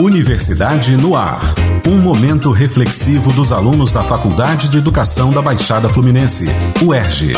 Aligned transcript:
Universidade 0.00 0.96
no 0.96 1.14
Ar. 1.14 1.54
Um 1.86 1.98
momento 1.98 2.52
reflexivo 2.52 3.30
dos 3.34 3.52
alunos 3.52 3.92
da 3.92 4.02
Faculdade 4.02 4.70
de 4.70 4.78
Educação 4.78 5.30
da 5.30 5.42
Baixada 5.42 5.90
Fluminense, 5.90 6.46
UERJ. 6.82 7.34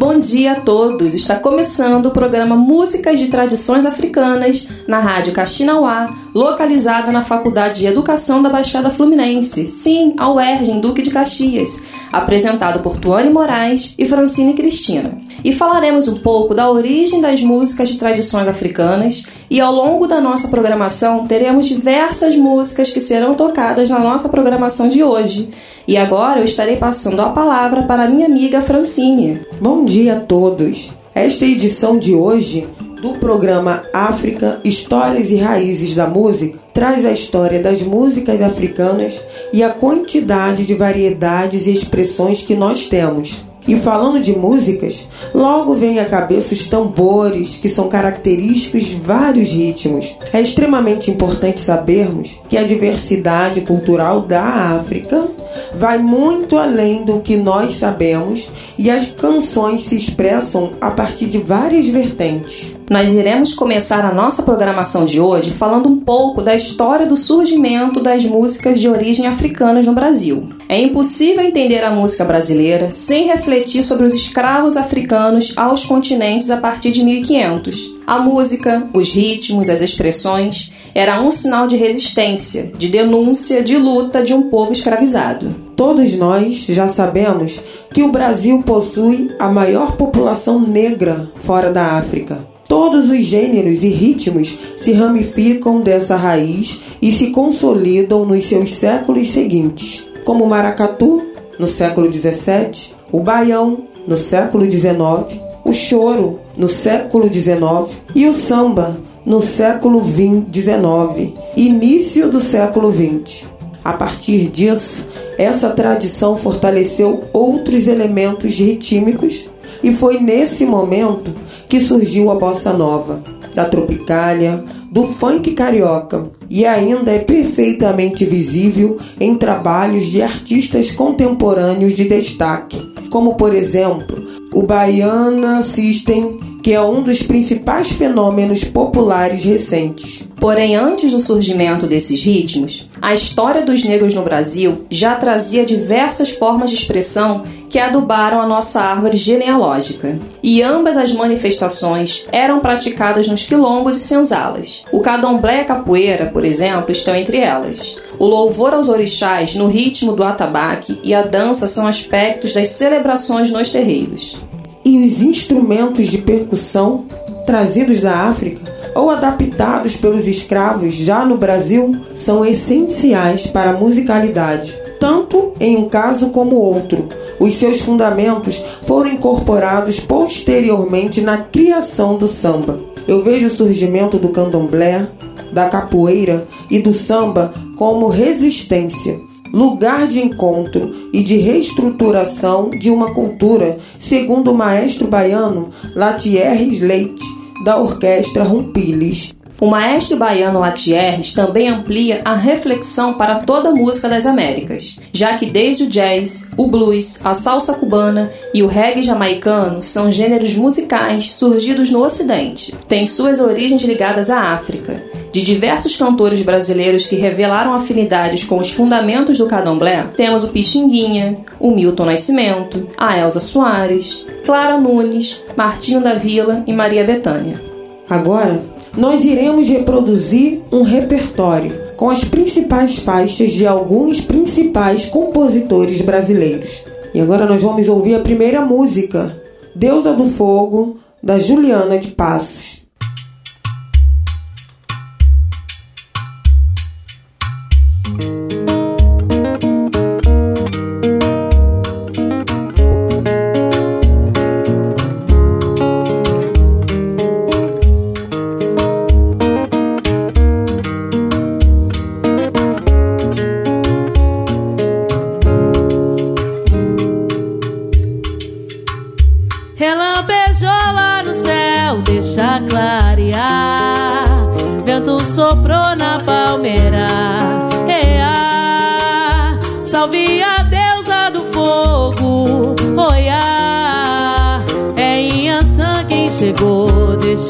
Bom 0.00 0.18
dia 0.18 0.54
a 0.54 0.60
todos! 0.62 1.14
Está 1.14 1.36
começando 1.36 2.06
o 2.06 2.10
programa 2.10 2.56
Músicas 2.56 3.20
de 3.20 3.28
Tradições 3.28 3.86
Africanas 3.86 4.66
na 4.88 4.98
Rádio 4.98 5.32
Caxinauá, 5.32 6.10
localizada 6.34 7.12
na 7.12 7.22
Faculdade 7.22 7.78
de 7.78 7.86
Educação 7.86 8.42
da 8.42 8.50
Baixada 8.50 8.90
Fluminense, 8.90 9.68
sim, 9.68 10.12
a 10.18 10.28
UERJ, 10.28 10.72
em 10.72 10.80
Duque 10.80 11.02
de 11.02 11.10
Caxias, 11.10 11.84
apresentado 12.10 12.82
por 12.82 12.96
Tuane 12.96 13.30
Moraes 13.30 13.94
e 13.96 14.08
Francine 14.08 14.54
Cristina. 14.54 15.19
E 15.44 15.52
falaremos 15.52 16.06
um 16.08 16.16
pouco 16.16 16.54
da 16.54 16.70
origem 16.70 17.20
das 17.20 17.40
músicas 17.40 17.88
de 17.88 17.98
tradições 17.98 18.46
africanas 18.46 19.26
e 19.48 19.60
ao 19.60 19.72
longo 19.72 20.06
da 20.06 20.20
nossa 20.20 20.48
programação 20.48 21.26
teremos 21.26 21.66
diversas 21.66 22.36
músicas 22.36 22.90
que 22.90 23.00
serão 23.00 23.34
tocadas 23.34 23.88
na 23.88 23.98
nossa 23.98 24.28
programação 24.28 24.88
de 24.88 25.02
hoje. 25.02 25.48
E 25.88 25.96
agora 25.96 26.40
eu 26.40 26.44
estarei 26.44 26.76
passando 26.76 27.20
a 27.20 27.30
palavra 27.30 27.82
para 27.82 28.08
minha 28.08 28.26
amiga 28.26 28.60
Francine. 28.60 29.40
Bom 29.60 29.84
dia 29.84 30.16
a 30.16 30.20
todos! 30.20 30.90
Esta 31.14 31.44
edição 31.44 31.98
de 31.98 32.14
hoje 32.14 32.68
do 33.00 33.14
programa 33.14 33.84
África, 33.92 34.60
Histórias 34.62 35.30
e 35.30 35.36
Raízes 35.36 35.94
da 35.94 36.06
Música, 36.06 36.58
traz 36.72 37.04
a 37.04 37.12
história 37.12 37.60
das 37.60 37.82
músicas 37.82 38.40
africanas 38.42 39.26
e 39.52 39.62
a 39.62 39.70
quantidade 39.70 40.64
de 40.64 40.74
variedades 40.74 41.66
e 41.66 41.72
expressões 41.72 42.42
que 42.42 42.54
nós 42.54 42.86
temos. 42.88 43.49
E 43.66 43.76
falando 43.76 44.20
de 44.20 44.36
músicas, 44.36 45.06
logo 45.34 45.74
vem 45.74 45.98
à 45.98 46.04
cabeça 46.04 46.54
os 46.54 46.68
tambores, 46.68 47.56
que 47.56 47.68
são 47.68 47.88
característicos 47.88 48.84
de 48.84 48.96
vários 48.96 49.52
ritmos. 49.52 50.16
É 50.32 50.40
extremamente 50.40 51.10
importante 51.10 51.60
sabermos 51.60 52.40
que 52.48 52.56
a 52.56 52.64
diversidade 52.64 53.60
cultural 53.60 54.22
da 54.22 54.42
África 54.42 55.28
vai 55.74 55.98
muito 55.98 56.58
além 56.58 57.04
do 57.04 57.20
que 57.20 57.36
nós 57.36 57.74
sabemos 57.74 58.50
e 58.78 58.90
as 58.90 59.10
canções 59.10 59.82
se 59.82 59.96
expressam 59.96 60.72
a 60.80 60.90
partir 60.90 61.26
de 61.26 61.38
várias 61.38 61.88
vertentes. 61.88 62.78
Nós 62.90 63.12
iremos 63.12 63.54
começar 63.54 64.04
a 64.04 64.14
nossa 64.14 64.42
programação 64.42 65.04
de 65.04 65.20
hoje 65.20 65.50
falando 65.50 65.88
um 65.88 65.98
pouco 65.98 66.42
da 66.42 66.54
história 66.54 67.06
do 67.06 67.16
surgimento 67.16 68.00
das 68.00 68.24
músicas 68.24 68.80
de 68.80 68.88
origem 68.88 69.26
africana 69.26 69.80
no 69.82 69.92
Brasil. 69.92 70.59
É 70.70 70.80
impossível 70.80 71.42
entender 71.42 71.82
a 71.82 71.90
música 71.90 72.24
brasileira 72.24 72.92
sem 72.92 73.26
refletir 73.26 73.82
sobre 73.82 74.06
os 74.06 74.14
escravos 74.14 74.76
africanos 74.76 75.52
aos 75.56 75.84
continentes 75.84 76.48
a 76.48 76.58
partir 76.58 76.92
de 76.92 77.02
1500. 77.02 77.96
A 78.06 78.20
música, 78.20 78.86
os 78.94 79.12
ritmos, 79.12 79.68
as 79.68 79.80
expressões 79.80 80.72
era 80.94 81.20
um 81.20 81.28
sinal 81.32 81.66
de 81.66 81.74
resistência, 81.74 82.70
de 82.78 82.86
denúncia, 82.86 83.64
de 83.64 83.76
luta 83.76 84.22
de 84.22 84.32
um 84.32 84.42
povo 84.42 84.70
escravizado. 84.70 85.52
Todos 85.74 86.12
nós 86.14 86.66
já 86.68 86.86
sabemos 86.86 87.58
que 87.92 88.04
o 88.04 88.12
Brasil 88.12 88.62
possui 88.62 89.32
a 89.40 89.48
maior 89.48 89.96
população 89.96 90.60
negra 90.60 91.28
fora 91.42 91.72
da 91.72 91.98
África. 91.98 92.48
Todos 92.68 93.10
os 93.10 93.24
gêneros 93.24 93.82
e 93.82 93.88
ritmos 93.88 94.56
se 94.76 94.92
ramificam 94.92 95.80
dessa 95.80 96.14
raiz 96.14 96.80
e 97.02 97.10
se 97.10 97.30
consolidam 97.32 98.24
nos 98.24 98.44
seus 98.44 98.72
séculos 98.74 99.30
seguintes, 99.30 100.08
como 100.24 100.44
o 100.44 100.48
maracatu, 100.48 101.22
no 101.58 101.68
século 101.68 102.10
XVII, 102.10 102.94
o 103.12 103.20
baião, 103.20 103.84
no 104.06 104.16
século 104.16 104.68
XIX, 104.70 105.40
o 105.64 105.72
choro, 105.72 106.40
no 106.56 106.68
século 106.68 107.32
XIX, 107.32 107.96
e 108.14 108.26
o 108.26 108.32
samba, 108.32 108.96
no 109.24 109.40
século 109.42 110.02
XIX, 110.02 111.34
início 111.56 112.30
do 112.30 112.40
século 112.40 112.92
XX. 112.92 113.46
A 113.84 113.92
partir 113.92 114.46
disso, 114.48 115.08
essa 115.38 115.70
tradição 115.70 116.36
fortaleceu 116.36 117.22
outros 117.32 117.86
elementos 117.86 118.58
ritmicos 118.58 119.50
e 119.82 119.92
foi 119.92 120.20
nesse 120.20 120.66
momento 120.66 121.34
que 121.68 121.80
surgiu 121.80 122.30
a 122.30 122.34
bossa 122.34 122.72
nova, 122.72 123.22
da 123.54 123.64
tropicália, 123.64 124.64
do 124.90 125.06
funk 125.06 125.52
carioca 125.52 126.30
e 126.48 126.66
ainda 126.66 127.12
é 127.12 127.18
perfeitamente 127.18 128.24
visível 128.24 128.98
em 129.20 129.34
trabalhos 129.36 130.06
de 130.06 130.20
artistas 130.22 130.90
contemporâneos 130.90 131.94
de 131.94 132.08
destaque, 132.08 132.92
como 133.10 133.34
por 133.34 133.54
exemplo 133.54 134.24
o 134.52 134.62
Baiana 134.62 135.62
System 135.62 136.49
que 136.62 136.72
é 136.72 136.80
um 136.80 137.02
dos 137.02 137.22
principais 137.22 137.92
fenômenos 137.92 138.64
populares 138.64 139.44
recentes. 139.44 140.28
Porém, 140.38 140.76
antes 140.76 141.12
do 141.12 141.20
surgimento 141.20 141.86
desses 141.86 142.22
ritmos, 142.22 142.88
a 143.00 143.14
história 143.14 143.64
dos 143.64 143.84
negros 143.84 144.14
no 144.14 144.22
Brasil 144.22 144.84
já 144.90 145.14
trazia 145.14 145.64
diversas 145.64 146.30
formas 146.30 146.70
de 146.70 146.76
expressão 146.76 147.44
que 147.68 147.78
adubaram 147.78 148.40
a 148.40 148.46
nossa 148.46 148.80
árvore 148.80 149.16
genealógica. 149.16 150.18
E 150.42 150.62
ambas 150.62 150.96
as 150.96 151.12
manifestações 151.12 152.26
eram 152.32 152.60
praticadas 152.60 153.28
nos 153.28 153.46
quilombos 153.46 153.96
e 153.96 154.00
senzalas. 154.00 154.84
O 154.92 155.00
candomblé 155.00 155.58
e 155.58 155.60
a 155.60 155.64
capoeira, 155.64 156.26
por 156.26 156.44
exemplo, 156.44 156.90
estão 156.90 157.14
entre 157.14 157.38
elas. 157.38 157.96
O 158.18 158.26
louvor 158.26 158.74
aos 158.74 158.88
orixás 158.88 159.54
no 159.54 159.68
ritmo 159.68 160.12
do 160.12 160.24
atabaque 160.24 161.00
e 161.04 161.14
a 161.14 161.22
dança 161.22 161.68
são 161.68 161.86
aspectos 161.86 162.52
das 162.52 162.68
celebrações 162.68 163.50
nos 163.50 163.70
terreiros 163.70 164.49
e 164.84 165.06
os 165.06 165.22
instrumentos 165.22 166.08
de 166.08 166.18
percussão 166.18 167.04
trazidos 167.46 168.00
da 168.00 168.14
África 168.28 168.60
ou 168.94 169.10
adaptados 169.10 169.96
pelos 169.96 170.26
escravos 170.26 170.94
já 170.94 171.24
no 171.24 171.36
Brasil 171.36 171.96
são 172.14 172.44
essenciais 172.44 173.46
para 173.46 173.70
a 173.70 173.76
musicalidade, 173.76 174.80
tanto 174.98 175.52
em 175.60 175.76
um 175.76 175.88
caso 175.88 176.30
como 176.30 176.56
outro. 176.56 177.08
Os 177.38 177.54
seus 177.54 177.80
fundamentos 177.80 178.64
foram 178.84 179.12
incorporados 179.12 180.00
posteriormente 180.00 181.20
na 181.20 181.38
criação 181.38 182.16
do 182.18 182.28
samba. 182.28 182.80
Eu 183.08 183.22
vejo 183.22 183.46
o 183.46 183.50
surgimento 183.50 184.18
do 184.18 184.28
candomblé, 184.28 185.06
da 185.52 185.68
capoeira 185.68 186.46
e 186.70 186.78
do 186.78 186.92
samba 186.92 187.52
como 187.76 188.08
resistência 188.08 189.29
lugar 189.52 190.06
de 190.06 190.20
encontro 190.20 191.10
e 191.12 191.22
de 191.22 191.36
reestruturação 191.36 192.70
de 192.70 192.90
uma 192.90 193.12
cultura, 193.12 193.78
segundo 193.98 194.50
o 194.50 194.54
maestro 194.54 195.08
baiano 195.08 195.70
Latierres 195.94 196.80
Leite, 196.80 197.24
da 197.64 197.76
Orquestra 197.78 198.44
Rumpiles. 198.44 199.34
O 199.60 199.66
maestro 199.66 200.16
baiano 200.16 200.58
Latierres 200.58 201.34
também 201.34 201.68
amplia 201.68 202.22
a 202.24 202.34
reflexão 202.34 203.12
para 203.12 203.40
toda 203.40 203.68
a 203.68 203.74
música 203.74 204.08
das 204.08 204.24
Américas, 204.24 204.98
já 205.12 205.36
que 205.36 205.44
desde 205.44 205.84
o 205.84 205.86
jazz, 205.86 206.48
o 206.56 206.66
blues, 206.66 207.20
a 207.22 207.34
salsa 207.34 207.74
cubana 207.74 208.30
e 208.54 208.62
o 208.62 208.66
reggae 208.66 209.02
jamaicano 209.02 209.82
são 209.82 210.10
gêneros 210.10 210.54
musicais 210.54 211.32
surgidos 211.32 211.90
no 211.90 212.02
Ocidente. 212.02 212.74
Têm 212.88 213.06
suas 213.06 213.38
origens 213.38 213.82
ligadas 213.82 214.30
à 214.30 214.40
África 214.40 215.04
de 215.32 215.42
diversos 215.42 215.96
cantores 215.96 216.42
brasileiros 216.42 217.06
que 217.06 217.16
revelaram 217.16 217.74
afinidades 217.74 218.44
com 218.44 218.58
os 218.58 218.70
fundamentos 218.70 219.38
do 219.38 219.46
candomblé, 219.46 220.08
temos 220.16 220.44
o 220.44 220.48
Pixinguinha, 220.48 221.38
o 221.58 221.70
Milton 221.70 222.06
Nascimento, 222.06 222.88
a 222.96 223.16
Elza 223.18 223.40
Soares, 223.40 224.26
Clara 224.44 224.78
Nunes, 224.78 225.44
Martinho 225.56 226.00
da 226.00 226.14
Vila 226.14 226.64
e 226.66 226.72
Maria 226.72 227.04
Bethânia. 227.04 227.62
Agora, 228.08 228.60
nós 228.96 229.24
iremos 229.24 229.68
reproduzir 229.68 230.62
um 230.72 230.82
repertório 230.82 231.90
com 231.96 232.10
as 232.10 232.24
principais 232.24 232.98
faixas 232.98 233.52
de 233.52 233.66
alguns 233.66 234.20
principais 234.20 235.06
compositores 235.06 236.00
brasileiros. 236.00 236.84
E 237.14 237.20
agora 237.20 237.46
nós 237.46 237.62
vamos 237.62 237.88
ouvir 237.88 238.14
a 238.14 238.20
primeira 238.20 238.62
música, 238.62 239.40
Deusa 239.74 240.12
do 240.12 240.26
Fogo, 240.26 240.98
da 241.22 241.38
Juliana 241.38 241.98
de 241.98 242.08
Passos. 242.08 242.79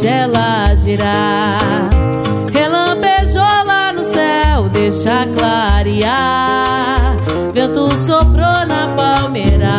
Deixa 0.01 0.09
ela 0.09 0.75
girar. 0.75 1.91
deixa 4.91 5.27
clarear. 5.37 7.17
Vento 7.53 7.97
soprou 7.97 8.67
na 8.67 8.89
palmeira. 8.97 9.79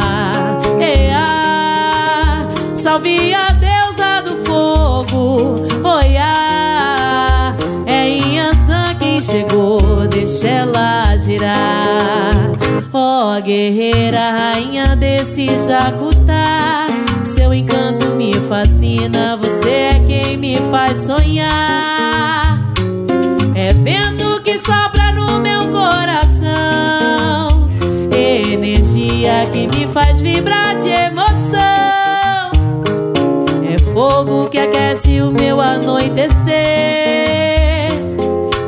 Ea, 0.79 2.47
salve 2.75 3.33
a 3.33 3.49
deusa 3.51 4.21
do 4.23 4.37
fogo. 4.45 5.55
Oiá, 5.83 7.53
é 7.85 8.09
Inhaçã 8.09 8.95
quem 8.99 9.21
chegou, 9.21 10.07
deixa 10.07 10.47
ela 10.47 11.17
girar. 11.17 12.31
Ó 12.93 13.37
oh, 13.37 13.41
guerreira, 13.41 14.31
rainha 14.31 14.95
desse 14.95 15.47
Jacutá. 15.57 16.87
Seu 17.25 17.53
encanto 17.53 18.07
me 18.15 18.33
fascina, 18.47 19.35
você 19.37 19.50
quem 20.31 20.37
me 20.37 20.55
faz 20.69 20.97
sonhar. 21.05 22.59
É 23.53 23.73
vento 23.73 24.41
que 24.41 24.57
sopra 24.59 25.11
no 25.11 25.39
meu 25.39 25.67
coração, 25.69 27.67
energia 28.13 29.45
que 29.51 29.67
me 29.67 29.87
faz 29.87 30.21
vibrar 30.21 30.77
de 30.79 30.89
emoção. 30.89 32.51
É 33.69 33.77
fogo 33.93 34.47
que 34.49 34.57
aquece 34.57 35.21
o 35.21 35.31
meu 35.31 35.59
anoitecer. 35.59 36.31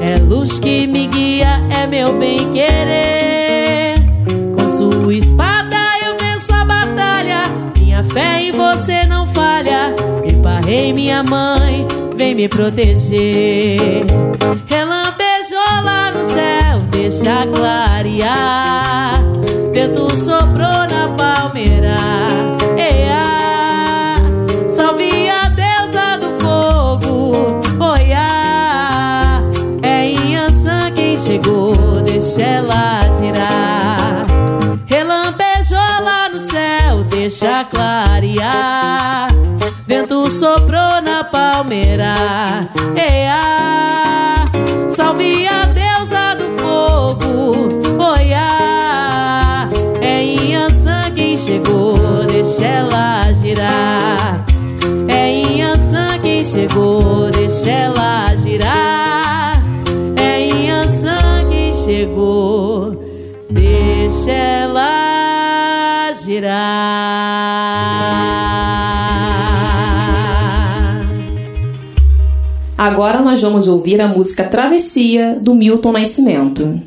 É 0.01 0.17
luz 0.27 0.59
que 0.59 0.85
me 0.85 1.07
guia, 1.07 1.61
é 1.69 1.87
meu 1.87 2.13
bem 2.17 2.51
vem 12.33 12.35
me 12.35 12.47
proteger. 12.47 14.05
Relampejou 14.65 15.83
lá 15.83 16.11
no 16.11 16.29
céu, 16.29 16.79
deixa 16.89 17.45
clarear. 17.47 19.21
Vento 19.71 20.09
soprou 20.17 20.52
Ea, 42.95 43.35
salve 44.95 45.47
a 45.47 45.65
deusa 45.65 46.35
do 46.35 46.45
fogo. 46.61 47.67
Oiá, 47.97 49.67
é 49.99 50.23
Inhaçã 50.23 51.09
quem 51.15 51.35
chegou, 51.35 51.95
deixa 52.31 52.65
ela 52.65 53.33
girar. 53.33 54.45
É 55.07 55.31
Inhaçã 55.31 56.19
quem 56.21 56.45
chegou, 56.45 57.31
deixa 57.31 57.71
ela 57.71 58.12
Agora 72.83 73.21
nós 73.21 73.41
vamos 73.41 73.69
ouvir 73.69 74.01
a 74.01 74.09
música 74.09 74.43
Travessia 74.43 75.39
do 75.41 75.55
Milton 75.55 75.93
Nascimento. 75.93 76.81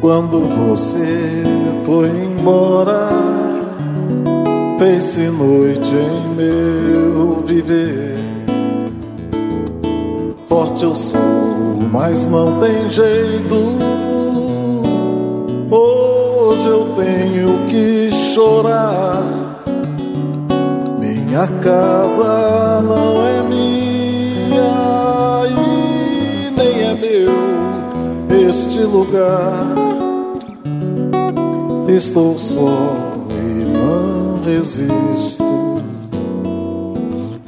Quando 0.00 0.40
você 0.48 1.44
foi 1.86 2.08
embora 2.08 3.37
fez-se 4.78 5.28
noite 5.28 5.92
em 5.92 6.34
meu 6.36 7.40
viver. 7.44 8.14
Forte 10.46 10.84
eu 10.84 10.94
sou, 10.94 11.18
mas 11.90 12.28
não 12.28 12.58
tem 12.60 12.88
jeito. 12.88 13.56
Hoje 15.70 16.68
eu 16.68 16.94
tenho 16.94 17.66
que 17.66 18.10
chorar. 18.34 19.22
Minha 21.00 21.46
casa 21.60 22.80
não 22.82 23.26
é 23.26 23.42
minha 23.42 24.68
e 25.48 26.50
nem 26.56 26.82
é 26.82 26.94
meu 26.94 28.48
este 28.48 28.80
lugar. 28.82 29.66
Estou 31.88 32.38
só 32.38 33.07
resisto. 34.58 35.44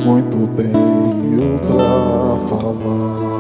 Muito 0.05 0.47
tenho 0.55 1.59
pra 1.67 2.37
falar. 2.49 3.40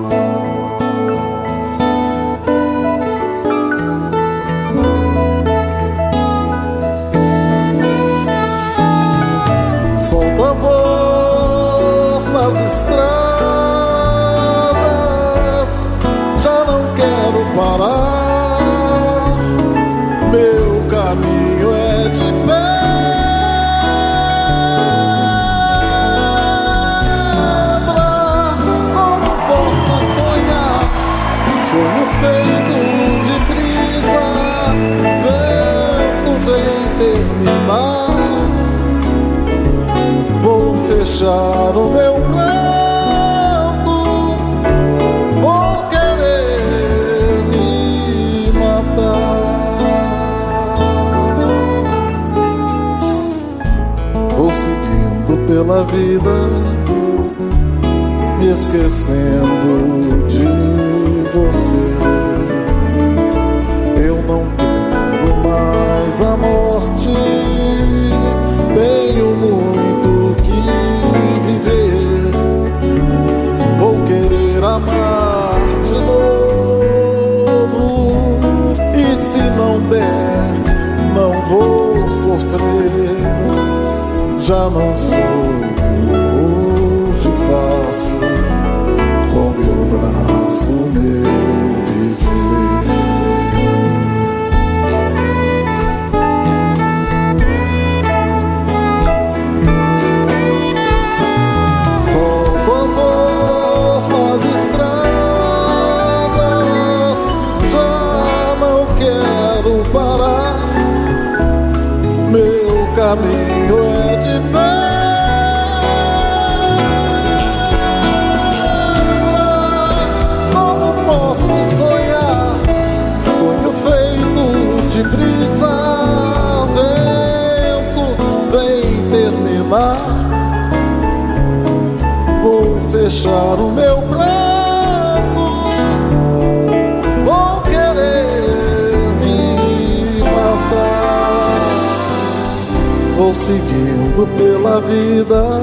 Vou 143.30 143.34
seguindo 143.37 144.26
pela 144.37 144.80
vida, 144.80 145.60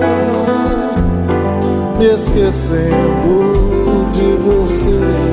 me 2.00 2.06
esquecendo 2.06 4.10
de 4.14 4.38
você. 4.38 5.27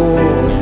Já 0.00 0.59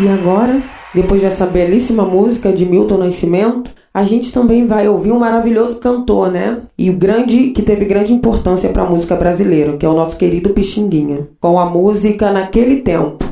E 0.00 0.08
agora, 0.08 0.62
depois 0.94 1.22
dessa 1.22 1.44
belíssima 1.44 2.04
música 2.04 2.52
de 2.52 2.64
Milton 2.64 2.98
Nascimento, 2.98 3.70
a 3.92 4.04
gente 4.04 4.32
também 4.32 4.64
vai 4.64 4.86
ouvir 4.88 5.10
um 5.10 5.18
maravilhoso 5.18 5.80
cantor, 5.80 6.30
né? 6.30 6.58
E 6.78 6.88
o 6.88 6.92
grande 6.92 7.50
que 7.50 7.62
teve 7.62 7.84
grande 7.84 8.12
importância 8.12 8.68
para 8.70 8.84
a 8.84 8.88
música 8.88 9.16
brasileira, 9.16 9.76
que 9.76 9.84
é 9.84 9.88
o 9.88 9.94
nosso 9.94 10.16
querido 10.16 10.50
Pixinguinha, 10.50 11.26
com 11.40 11.58
a 11.58 11.66
música 11.66 12.30
Naquele 12.30 12.82
Tempo. 12.82 13.24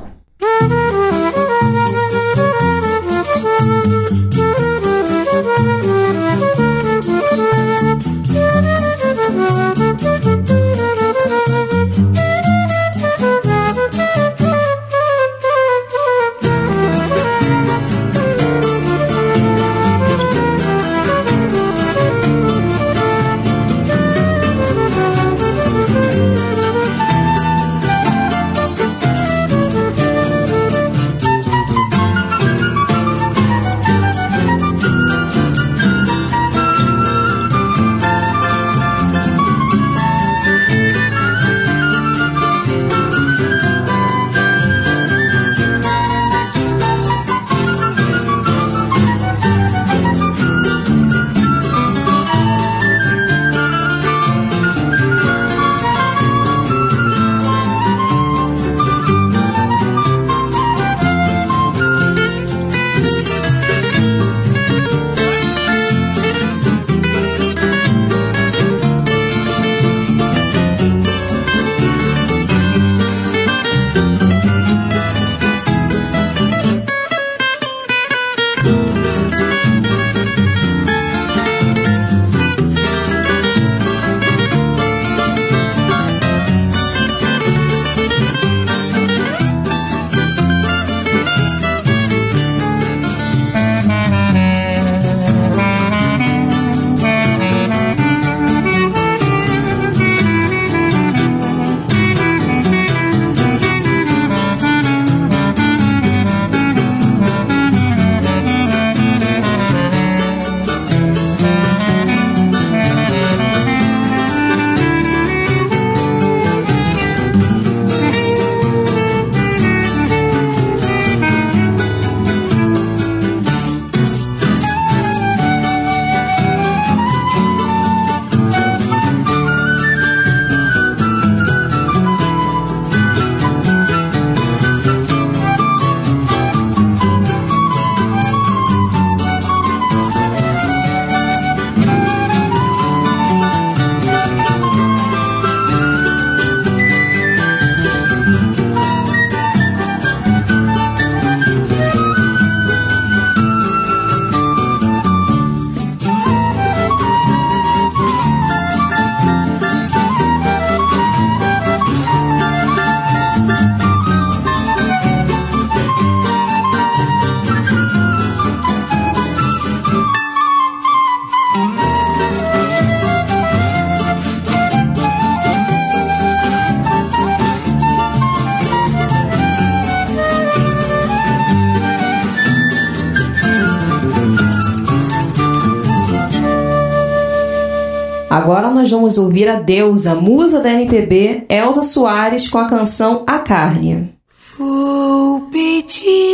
Nós 188.86 188.92
vamos 188.92 189.18
ouvir 189.18 189.48
a 189.48 189.58
deusa, 189.58 190.14
musa 190.14 190.60
da 190.60 190.70
MPB, 190.70 191.46
Elza 191.48 191.82
Soares, 191.82 192.46
com 192.46 192.58
a 192.58 192.68
canção 192.68 193.24
A 193.26 193.40
Carne. 193.40 194.14
Vou 194.56 195.40
pedir 195.50 196.25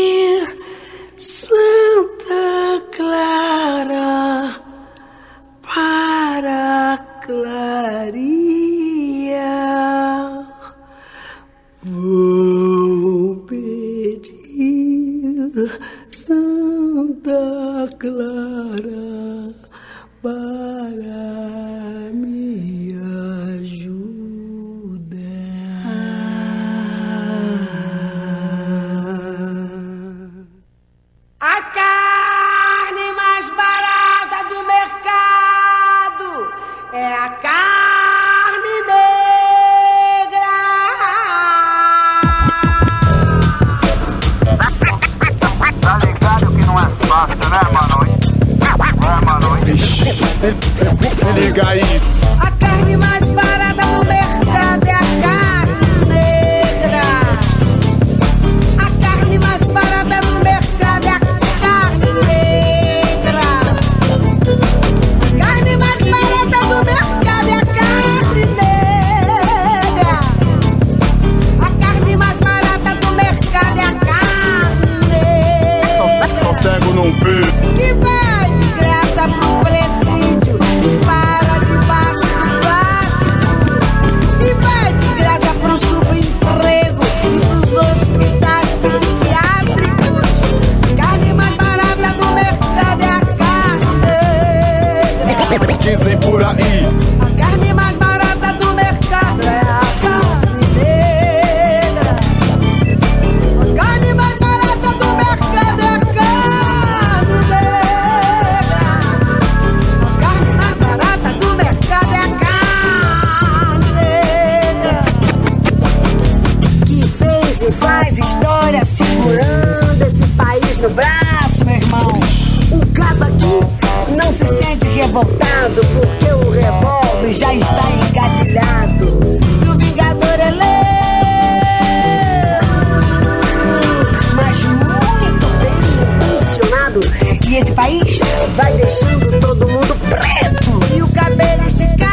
E 137.53 137.57
esse 137.57 137.71
país 137.73 138.19
vai 138.57 138.73
deixando 138.73 139.39
todo 139.39 139.69
mundo 139.69 139.95
preto 140.09 140.97
e 140.97 141.03
o 141.03 141.09
cabelo 141.09 141.63
esticado. 141.67 142.09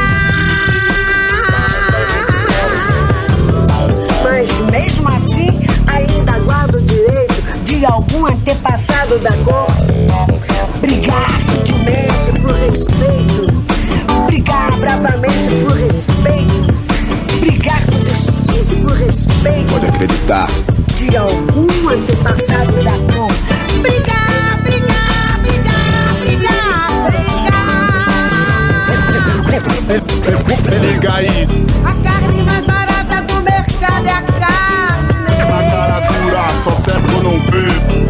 Mas 4.21 4.49
mesmo 4.69 5.07
assim, 5.07 5.47
ainda 5.87 6.39
guardo 6.39 6.75
o 6.75 6.81
direito 6.81 7.57
de 7.63 7.85
algum 7.85 8.25
antepassado 8.25 9.17
da 9.19 9.31
cor 9.45 9.67
brigar 10.81 11.29
sutilmente 11.51 12.31
por 12.41 12.53
respeito, 12.55 14.25
brigar 14.25 14.75
bravamente 14.77 15.49
por 15.63 15.71
respeito, 15.77 17.39
brigar 17.39 17.81
por 17.85 18.01
justiça 18.01 18.75
e 18.75 18.81
por 18.81 18.91
respeito 18.91 19.71
Pode 19.71 19.85
acreditar. 19.85 20.49
de 20.97 21.15
algum 21.15 21.89
antepassado 21.89 22.73
da 22.83 22.91
cor. 23.13 23.31
Brigar, 23.81 24.28
Liga 29.89 31.15
aí. 31.15 31.47
A 31.83 31.93
carne 32.03 32.43
mais 32.43 32.63
barata 32.63 33.23
do 33.23 33.41
mercado 33.41 34.05
é 34.05 34.11
a 34.11 34.21
carne 34.21 35.39
Na 35.49 35.71
cara 35.71 35.99
dura, 36.01 36.43
só 36.63 36.75
cego 36.75 37.23
não 37.23 37.39
vê. 37.39 38.08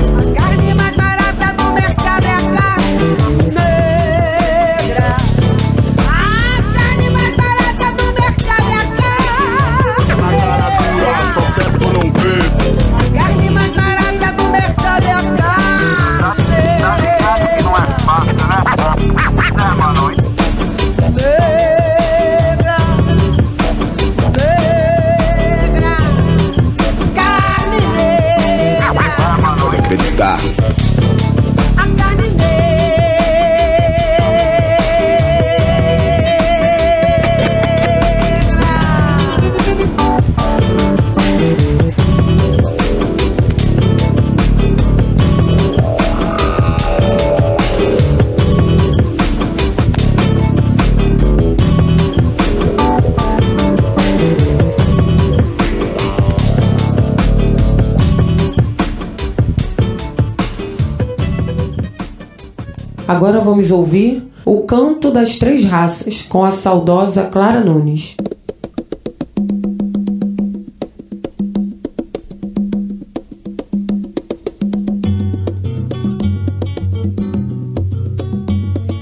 Agora 63.19 63.41
vamos 63.41 63.69
ouvir 63.69 64.31
o 64.45 64.61
Canto 64.61 65.11
das 65.11 65.37
Três 65.37 65.65
Raças 65.65 66.21
com 66.21 66.41
a 66.45 66.51
saudosa 66.51 67.25
Clara 67.25 67.59
Nunes. 67.59 68.15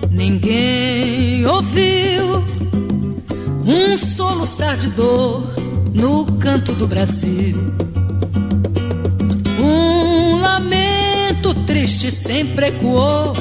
Ninguém 0.09 1.45
ouviu 1.45 2.43
um 3.67 3.95
soluçar 3.95 4.77
de 4.77 4.89
dor 4.89 5.43
no 5.93 6.25
canto 6.39 6.73
do 6.73 6.87
Brasil. 6.87 7.55
Um 9.63 10.41
lamento 10.41 11.53
triste 11.67 12.11
sempre 12.11 12.69
ecoou 12.69 13.36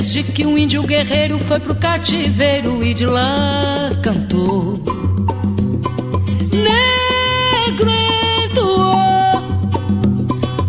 desde 0.00 0.22
que 0.22 0.46
um 0.46 0.56
índio 0.56 0.82
guerreiro 0.82 1.38
foi 1.38 1.60
pro 1.60 1.74
cativeiro 1.74 2.82
e 2.82 2.94
de 2.94 3.04
lá 3.04 3.90
cantou. 4.02 4.82
Negro 6.54 7.90
entoou 8.46 9.42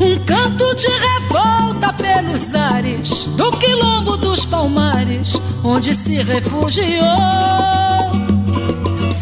um 0.01 0.17
canto 0.25 0.75
de 0.75 0.87
revolta 0.87 1.93
pelos 1.93 2.53
ares 2.53 3.27
do 3.37 3.51
quilombo 3.51 4.17
dos 4.17 4.43
palmares, 4.43 5.39
onde 5.63 5.95
se 5.95 6.21
refugiou. 6.21 6.91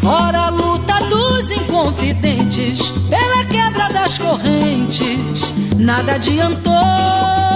Fora 0.00 0.46
a 0.46 0.50
luta 0.50 0.94
dos 1.04 1.50
inconfidentes, 1.52 2.92
pela 3.08 3.44
quebra 3.44 3.88
das 3.90 4.18
correntes, 4.18 5.54
nada 5.76 6.16
adiantou. 6.16 7.49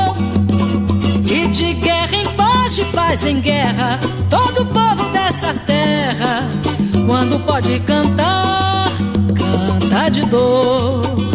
De 2.64 2.84
paz 2.86 3.24
em 3.24 3.40
guerra, 3.40 4.00
todo 4.28 4.66
povo 4.66 5.10
dessa 5.12 5.54
terra, 5.64 6.48
quando 7.06 7.38
pode 7.40 7.78
cantar, 7.80 8.88
canta 9.36 10.08
de 10.08 10.22
dor. 10.22 11.33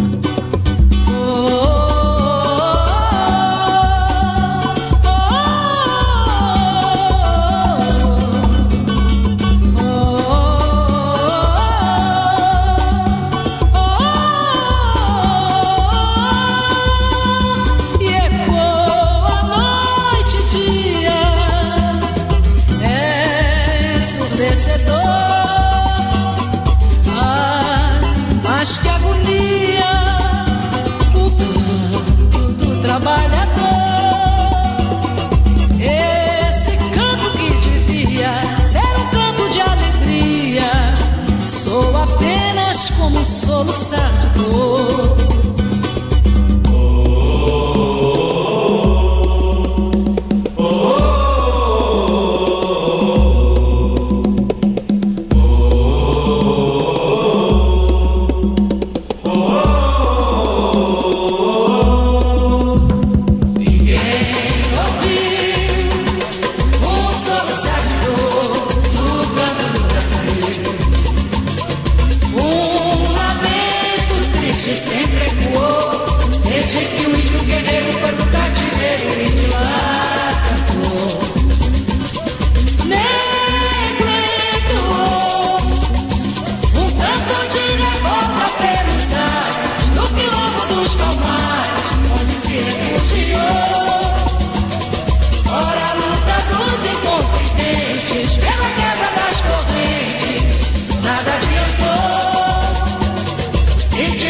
It's 104.02 104.29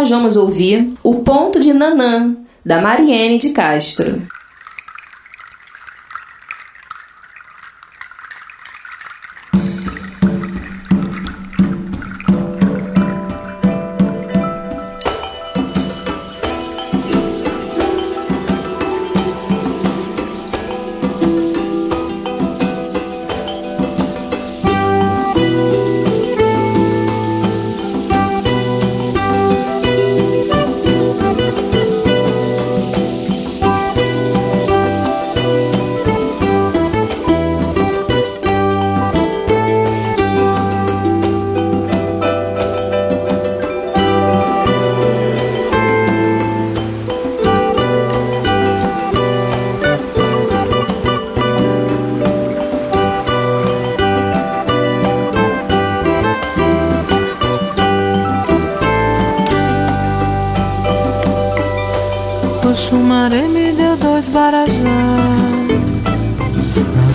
nós 0.00 0.08
vamos 0.08 0.34
ouvir 0.34 0.94
O 1.02 1.16
Ponto 1.16 1.60
de 1.60 1.74
Nanã, 1.74 2.34
da 2.64 2.80
Mariene 2.80 3.36
de 3.36 3.50
Castro. 3.50 4.22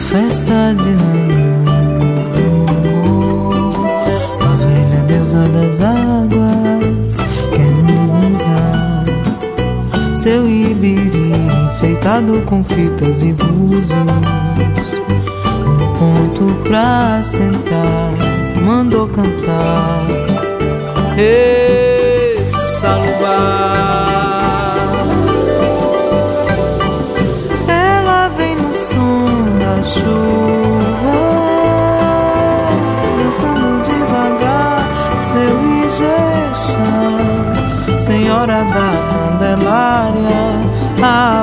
festa 0.06 0.74
de 0.76 0.90
Nanã. 1.02 1.66
A 4.40 4.56
velha 4.56 5.04
deusa 5.08 5.48
das 5.50 5.82
águas 5.82 7.18
quer 7.52 7.72
me 7.84 7.96
usar. 8.32 9.06
Seu 10.16 10.48
ibiri 10.48 11.34
enfeitado 11.74 12.42
com 12.46 12.64
fitas 12.64 13.24
e 13.24 13.34
búzios. 13.34 13.96
Um 15.66 15.94
ponto 15.98 16.56
pra 16.64 17.22
sentar, 17.24 18.14
mandou 18.64 19.08
cantar. 19.08 20.06
Ei, 21.18 22.46
salubá. 22.46 23.75
Candelária, 40.96 41.35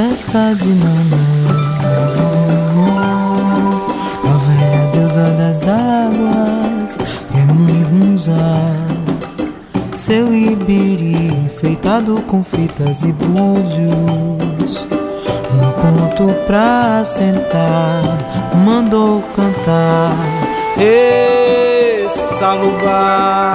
festa 0.00 0.54
de 0.54 0.68
Nanã. 0.68 1.26
A 4.24 4.34
velha 4.46 4.86
deusa 4.92 5.28
das 5.36 5.68
águas, 5.68 6.98
Emungunzá. 7.34 8.62
Seu 9.94 10.34
ibiri 10.34 11.26
enfeitado 11.44 12.18
com 12.22 12.42
fitas 12.42 13.02
e 13.02 13.12
búzios. 13.12 14.86
Um 15.52 15.70
ponto 15.82 16.32
pra 16.46 17.04
sentar, 17.04 18.02
mandou 18.64 19.20
cantar. 19.36 20.16
Ê, 20.78 22.06
Salubá. 22.08 23.50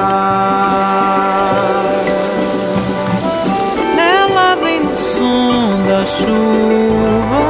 Chuva, 6.16 7.44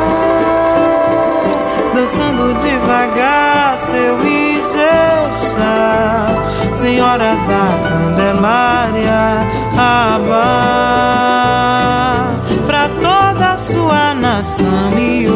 dançando 1.93 2.54
devagar 2.60 3.78
seu 3.78 4.19
Ijexá, 4.25 5.65
Senhora 6.73 7.36
da 7.47 7.67
Candelária, 7.88 9.45
Abá, 9.78 10.56
pra 12.65 12.89
toda 13.01 13.54
a 13.54 13.58
sua 13.58 14.13
nação 14.15 14.97
Iorubá. 14.97 15.35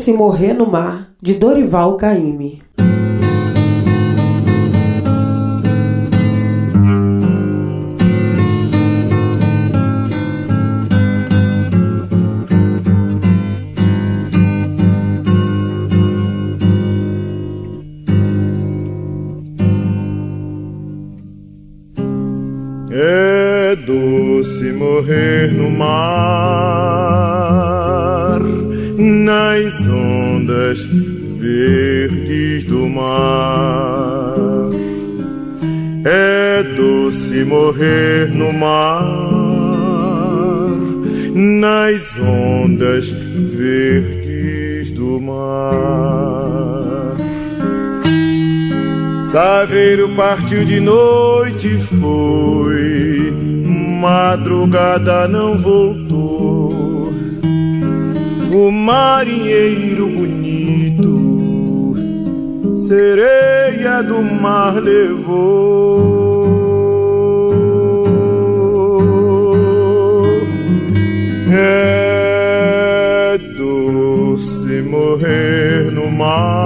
Doce 0.00 0.14
Morrer 0.14 0.54
no 0.54 0.64
Mar, 0.64 1.10
de 1.20 1.34
Dorival 1.34 1.98
Caymmi. 1.98 2.62
É 22.90 23.76
doce 23.76 24.72
morrer 24.72 25.52
no 25.52 25.70
mar, 25.70 26.79
verdes 31.36 32.64
do 32.64 32.88
mar. 32.88 34.34
É 36.04 36.62
doce 36.62 37.44
morrer 37.44 38.28
no 38.30 38.52
mar, 38.52 39.04
nas 41.34 42.16
ondas 42.18 43.08
verdes 43.08 44.90
do 44.92 45.20
mar. 45.20 47.16
Saveiro 49.30 50.08
partiu 50.16 50.64
de 50.64 50.80
noite 50.80 51.78
foi, 51.78 53.32
madrugada 54.00 55.28
não 55.28 55.56
voltou. 55.56 57.10
O 58.52 58.70
marinheiro 58.72 60.08
bonito, 60.08 60.39
sereia 62.90 64.02
do 64.02 64.20
mar 64.20 64.74
levou. 64.74 66.10
É 71.52 73.38
doce 73.56 74.82
morrer 74.82 75.92
no 75.92 76.10
mar, 76.10 76.60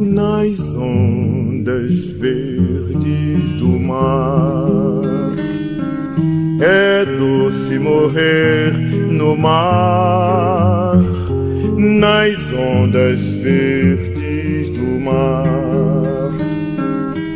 nas 0.00 0.74
ondas 0.74 1.94
verdes 2.18 3.52
do 3.58 3.78
mar. 3.78 5.02
É 6.58 7.04
doce 7.04 7.78
morrer 7.78 8.72
no 9.10 9.36
mar, 9.36 10.98
nas 11.80 12.38
ondas 12.52 13.18
verdes 13.42 14.68
do 14.68 15.00
mar. 15.00 15.46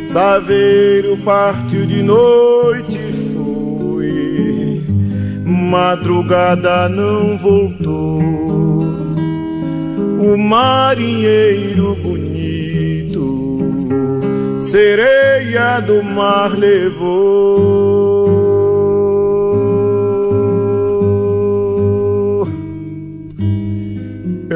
Saveiro 0.09 1.17
partiu 1.25 1.85
de 1.85 2.03
noite 2.03 2.97
e 2.97 3.33
foi, 3.33 4.83
madrugada 5.43 6.87
não 6.87 7.37
voltou. 7.37 8.21
O 10.19 10.37
marinheiro 10.37 11.95
bonito, 11.95 13.57
sereia 14.61 15.79
do 15.79 16.03
mar 16.03 16.55
levou. 16.55 17.94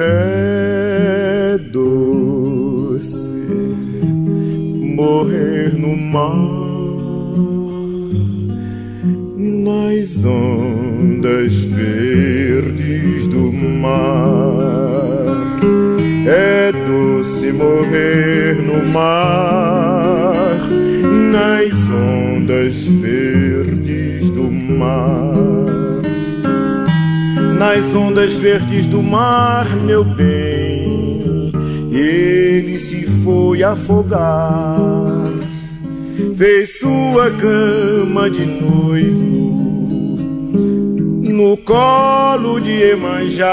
É 0.02 1.58
doce 1.74 3.18
morrer 4.96 5.74
no 5.78 5.98
mar, 5.98 6.32
nas 9.36 10.24
ondas 10.24 11.54
verdes 11.54 13.28
do 13.28 13.52
mar. 13.52 14.56
É 16.26 16.72
doce 16.72 17.52
morrer 17.52 18.56
no 18.56 18.86
mar, 18.94 20.62
nas 21.30 21.74
ondas 21.92 22.78
verdes 22.88 24.30
do 24.30 24.50
mar. 24.50 25.79
Nas 27.60 27.94
ondas 27.94 28.32
verdes 28.36 28.88
do 28.88 29.04
mar, 29.04 29.68
meu 29.76 30.02
bem, 30.02 31.52
ele 31.92 32.80
se 32.80 33.06
foi 33.22 33.62
afogar. 33.62 35.30
Fez 36.38 36.80
sua 36.80 37.30
cama 37.32 38.30
de 38.30 38.46
noivo 38.46 39.40
no 41.40 41.58
colo 41.58 42.62
de 42.62 42.82
Emanjá. 42.82 43.50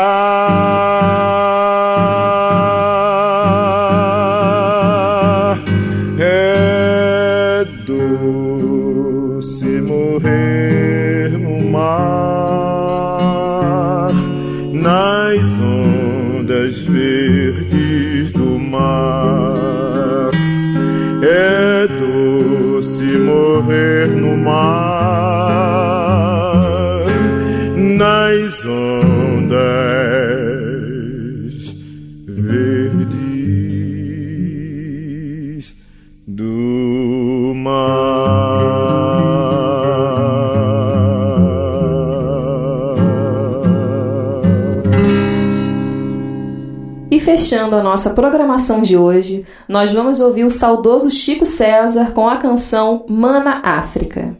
Fechando 47.47 47.77
a 47.77 47.83
nossa 47.83 48.11
programação 48.11 48.83
de 48.83 48.97
hoje, 48.97 49.47
nós 49.69 49.93
vamos 49.93 50.19
ouvir 50.19 50.43
o 50.43 50.51
saudoso 50.51 51.09
Chico 51.13 51.47
César 51.47 52.11
com 52.11 52.29
a 52.29 52.39
canção 52.39 53.07
Mana 53.09 53.61
África. 53.63 54.37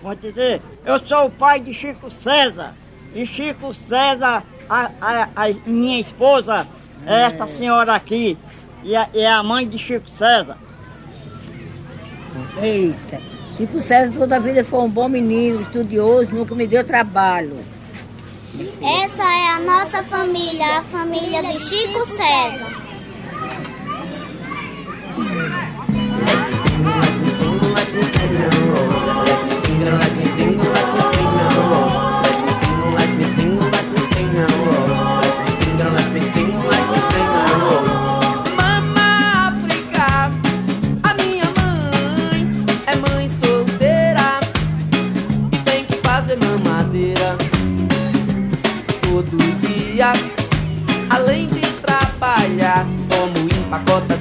Vou 0.00 0.14
dizer, 0.14 0.62
eu 0.86 0.96
sou 1.04 1.26
o 1.26 1.30
pai 1.30 1.58
de 1.58 1.74
Chico 1.74 2.08
César. 2.08 2.72
E 3.16 3.26
Chico 3.26 3.74
César, 3.74 4.44
a, 4.70 4.90
a- 5.00 5.28
a 5.34 5.48
minha 5.66 5.98
esposa, 6.00 6.68
é 7.04 7.22
esta 7.22 7.48
senhora 7.48 7.94
aqui. 7.94 8.38
E 8.84 8.94
a- 8.94 9.08
é 9.12 9.26
a 9.28 9.42
mãe 9.42 9.66
de 9.66 9.76
Chico 9.76 10.08
César. 10.08 10.56
Eita, 12.62 13.18
Chico 13.56 13.80
César 13.80 14.12
toda 14.16 14.36
a 14.36 14.38
vida 14.38 14.62
foi 14.64 14.80
um 14.80 14.88
bom 14.88 15.08
menino, 15.08 15.60
estudioso, 15.60 16.32
nunca 16.32 16.54
me 16.54 16.64
deu 16.66 16.84
trabalho. 16.84 17.56
Essa 18.54 19.22
é 19.22 19.48
a 19.48 19.60
nossa 19.60 20.02
família, 20.04 20.78
a 20.78 20.82
família 20.82 21.42
de 21.42 21.58
Chico 21.58 22.04
César. 22.06 22.82
Mama 29.92 30.31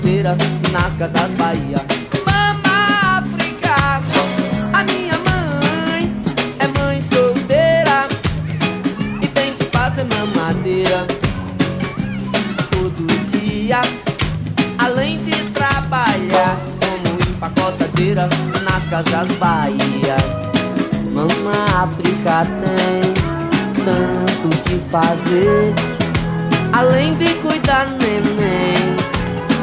empacotadeira 0.02 0.36
nas 0.72 0.96
casas 0.98 1.32
Bahia. 1.38 1.86
Mama 2.26 3.20
África, 3.20 4.02
a 4.74 4.84
minha 4.84 5.18
mãe 5.20 6.14
é 6.60 6.68
mãe 6.80 7.04
solteira 7.12 8.08
e 9.22 9.28
tem 9.28 9.54
que 9.54 9.66
fazer 9.66 10.06
mamadeira 10.06 11.06
todo 12.72 13.08
dia. 13.32 13.82
Além 14.80 15.20
de 15.24 15.32
trabalhar 15.52 16.58
como 16.80 17.30
empacotadeira 17.30 18.28
nas 18.64 18.88
casas 18.88 19.28
Bahia. 19.38 20.18
Mama 21.12 21.84
África 21.84 22.46
tem 22.64 23.14
tanto 23.84 24.64
que 24.64 24.80
fazer. 24.90 25.74
Além 26.74 27.14
de 27.16 27.34
cuidar 27.36 27.86
neném, 28.00 29.01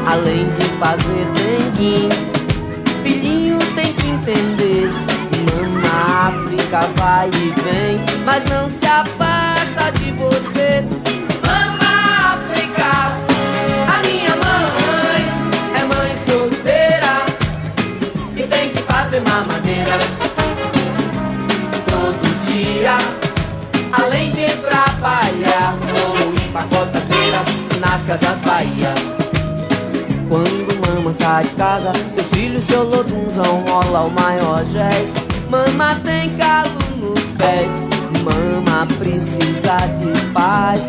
além 0.09 0.47
de 0.53 0.67
fazer 0.79 1.27
dengue, 1.35 2.09
filhinho 3.03 3.59
tem 3.75 3.93
que 3.93 4.09
entender. 4.09 4.91
Mama 5.53 6.29
África 6.29 6.81
vai 6.97 7.29
e 7.29 7.51
vem, 7.61 8.01
mas 8.25 8.43
não 8.45 8.71
se 8.71 8.87
afasta 8.87 9.93
de 9.99 10.11
você. 10.13 10.83
Mama 11.47 12.37
África, 12.37 13.17
a 13.87 14.07
minha 14.07 14.35
mãe 14.37 15.23
é 15.77 15.85
mãe 15.85 16.17
solteira 16.27 17.27
e 18.35 18.43
tem 18.45 18.71
que 18.71 18.83
fazer 18.83 19.21
mamadeira 19.21 19.99
todo 21.87 22.47
dia. 22.47 22.97
Além 23.93 24.31
de 24.31 24.47
trabalhar 24.57 25.75
como 25.93 26.35
empacotadeira 26.35 27.43
nas 27.79 28.03
casas 28.05 28.41
Bahia. 28.41 29.18
Quando 30.29 30.87
mama 30.87 31.11
sai 31.15 31.45
de 31.45 31.51
casa, 31.55 31.91
seus 32.13 32.27
filhos, 32.27 32.63
seu 32.65 32.85
lodunzão 32.85 33.65
rola 33.67 34.03
o 34.03 34.11
maior 34.11 34.63
jazz. 34.67 35.09
Mama 35.49 35.99
tem 36.05 36.29
calo 36.37 36.79
nos 36.99 37.21
pés, 37.39 37.71
mama 38.23 38.87
precisa 38.99 39.79
de 39.99 40.27
paz. 40.33 40.83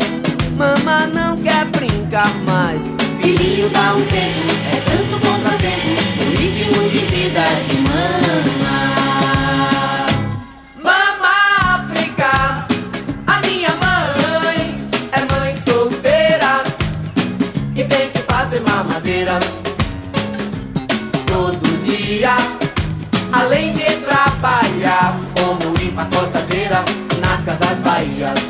Mama 0.58 1.06
não 1.06 1.38
quer 1.38 1.64
brincar 1.66 2.34
mais. 2.44 2.82
Filhinho 3.22 3.70
dá 3.70 3.94
um 3.94 4.02
tempo, 4.02 4.50
é 4.74 4.80
tanto 4.80 5.24
vendo 5.56 6.20
o 6.20 6.36
ritmo 6.36 6.88
de 6.90 6.98
vida 7.06 7.42
de. 7.66 7.76
Mama 7.80 8.99
dia. 21.96 22.36
Além 23.32 23.72
de 23.72 23.84
trabalhar 24.04 25.18
como 25.34 25.74
empacotadeira 25.82 26.84
nas 27.20 27.44
casas 27.44 27.78
Bahia. 27.78 28.49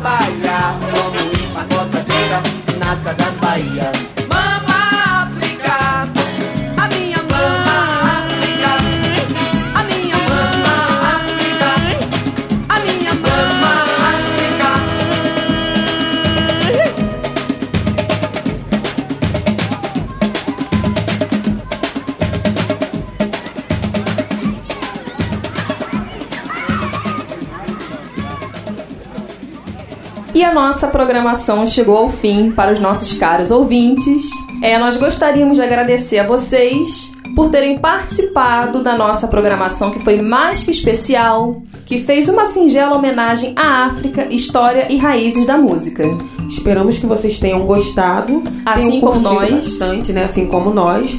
trabalhar 0.00 0.78
como 0.90 1.20
empacotadeira 1.44 2.42
nas 2.78 3.00
casas 3.02 3.36
Bahia. 3.36 4.09
Nossa 30.70 30.86
programação 30.86 31.66
chegou 31.66 31.96
ao 31.96 32.08
fim 32.08 32.52
para 32.52 32.72
os 32.72 32.78
nossos 32.78 33.18
caros 33.18 33.50
ouvintes. 33.50 34.30
É, 34.62 34.78
nós 34.78 34.96
gostaríamos 34.96 35.58
de 35.58 35.64
agradecer 35.64 36.20
a 36.20 36.26
vocês 36.28 37.12
por 37.34 37.50
terem 37.50 37.76
participado 37.76 38.80
da 38.80 38.96
nossa 38.96 39.26
programação 39.26 39.90
que 39.90 39.98
foi 39.98 40.22
mais 40.22 40.62
que 40.62 40.70
especial, 40.70 41.60
que 41.84 42.00
fez 42.04 42.28
uma 42.28 42.46
singela 42.46 42.94
homenagem 42.94 43.52
à 43.56 43.86
África, 43.86 44.32
história 44.32 44.86
e 44.88 44.96
raízes 44.96 45.44
da 45.44 45.58
música. 45.58 46.04
Esperamos 46.48 46.98
que 46.98 47.06
vocês 47.06 47.36
tenham 47.40 47.66
gostado, 47.66 48.40
assim 48.64 48.90
tenham 48.90 49.00
como 49.00 49.18
nós, 49.18 49.50
bastante, 49.50 50.12
né? 50.12 50.22
Assim 50.22 50.46
como 50.46 50.70
nós. 50.70 51.18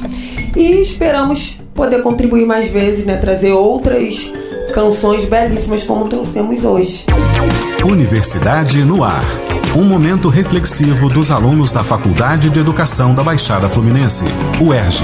E 0.56 0.80
esperamos 0.80 1.58
poder 1.74 2.00
contribuir 2.02 2.46
mais 2.46 2.70
vezes, 2.70 3.04
né? 3.04 3.18
Trazer 3.18 3.52
outras 3.52 4.32
canções 4.72 5.26
belíssimas 5.26 5.82
como 5.82 6.08
trouxemos 6.08 6.64
hoje. 6.64 7.04
Universidade 7.84 8.82
no 8.82 9.04
Ar. 9.04 9.41
Um 9.74 9.84
momento 9.84 10.28
reflexivo 10.28 11.08
dos 11.08 11.30
alunos 11.30 11.72
da 11.72 11.82
Faculdade 11.82 12.50
de 12.50 12.60
Educação 12.60 13.14
da 13.14 13.22
Baixada 13.22 13.70
Fluminense, 13.70 14.22
UERJ. 14.60 15.02